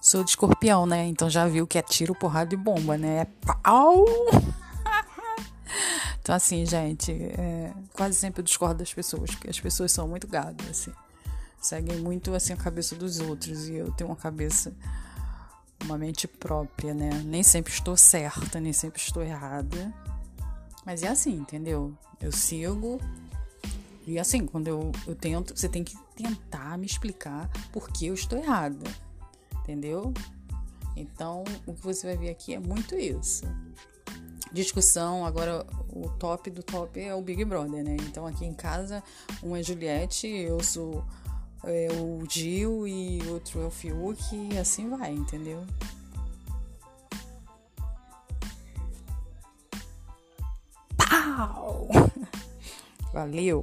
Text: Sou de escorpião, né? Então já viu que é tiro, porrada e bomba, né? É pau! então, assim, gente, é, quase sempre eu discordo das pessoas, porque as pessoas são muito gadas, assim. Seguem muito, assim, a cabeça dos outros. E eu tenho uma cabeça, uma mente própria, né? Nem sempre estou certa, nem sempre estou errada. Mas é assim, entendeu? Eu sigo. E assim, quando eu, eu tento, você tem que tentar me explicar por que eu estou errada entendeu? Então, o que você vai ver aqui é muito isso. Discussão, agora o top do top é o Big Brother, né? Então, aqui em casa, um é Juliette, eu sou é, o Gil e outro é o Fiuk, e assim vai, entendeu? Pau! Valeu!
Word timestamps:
Sou 0.00 0.24
de 0.24 0.30
escorpião, 0.30 0.86
né? 0.86 1.06
Então 1.06 1.28
já 1.28 1.46
viu 1.46 1.66
que 1.66 1.76
é 1.76 1.82
tiro, 1.82 2.14
porrada 2.14 2.54
e 2.54 2.56
bomba, 2.56 2.96
né? 2.96 3.18
É 3.18 3.24
pau! 3.24 4.06
então, 6.22 6.34
assim, 6.34 6.64
gente, 6.64 7.12
é, 7.12 7.70
quase 7.92 8.16
sempre 8.16 8.40
eu 8.40 8.44
discordo 8.44 8.76
das 8.76 8.94
pessoas, 8.94 9.30
porque 9.30 9.50
as 9.50 9.60
pessoas 9.60 9.92
são 9.92 10.08
muito 10.08 10.26
gadas, 10.26 10.66
assim. 10.70 10.92
Seguem 11.60 11.98
muito, 11.98 12.34
assim, 12.34 12.54
a 12.54 12.56
cabeça 12.56 12.96
dos 12.96 13.20
outros. 13.20 13.68
E 13.68 13.74
eu 13.74 13.92
tenho 13.92 14.08
uma 14.08 14.16
cabeça, 14.16 14.72
uma 15.84 15.98
mente 15.98 16.26
própria, 16.26 16.94
né? 16.94 17.10
Nem 17.26 17.42
sempre 17.42 17.70
estou 17.70 17.94
certa, 17.94 18.58
nem 18.58 18.72
sempre 18.72 19.02
estou 19.02 19.22
errada. 19.22 19.92
Mas 20.86 21.02
é 21.02 21.08
assim, 21.08 21.34
entendeu? 21.34 21.92
Eu 22.18 22.32
sigo. 22.32 22.98
E 24.06 24.18
assim, 24.18 24.46
quando 24.46 24.68
eu, 24.68 24.92
eu 25.06 25.14
tento, 25.14 25.54
você 25.54 25.68
tem 25.68 25.84
que 25.84 25.94
tentar 26.16 26.78
me 26.78 26.86
explicar 26.86 27.50
por 27.70 27.90
que 27.90 28.06
eu 28.06 28.14
estou 28.14 28.38
errada 28.38 28.88
entendeu? 29.70 30.12
Então, 30.96 31.44
o 31.64 31.72
que 31.72 31.82
você 31.82 32.06
vai 32.08 32.16
ver 32.16 32.30
aqui 32.30 32.54
é 32.54 32.58
muito 32.58 32.96
isso. 32.96 33.44
Discussão, 34.52 35.24
agora 35.24 35.64
o 35.88 36.08
top 36.08 36.50
do 36.50 36.62
top 36.62 37.00
é 37.00 37.14
o 37.14 37.22
Big 37.22 37.44
Brother, 37.44 37.84
né? 37.84 37.96
Então, 38.00 38.26
aqui 38.26 38.44
em 38.44 38.52
casa, 38.52 39.02
um 39.42 39.54
é 39.54 39.62
Juliette, 39.62 40.26
eu 40.26 40.60
sou 40.62 41.04
é, 41.62 41.88
o 41.92 42.24
Gil 42.28 42.86
e 42.88 43.22
outro 43.28 43.60
é 43.60 43.66
o 43.66 43.70
Fiuk, 43.70 44.20
e 44.34 44.58
assim 44.58 44.90
vai, 44.90 45.12
entendeu? 45.12 45.64
Pau! 50.96 51.88
Valeu! 53.14 53.62